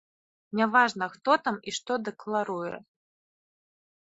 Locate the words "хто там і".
1.15-1.75